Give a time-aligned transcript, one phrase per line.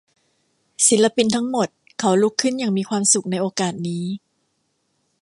[0.87, 1.67] ศิลปินทั้งหมด
[1.99, 4.05] เขาลุกขึ้นอย่างมีความสุขในโอกาสนี้